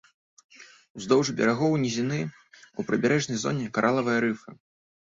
[0.99, 2.19] Уздоўж берагоў нізіны,
[2.79, 4.61] у прыбярэжнай зоне каралавыя рыфы.